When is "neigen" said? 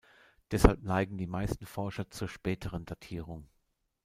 0.81-1.19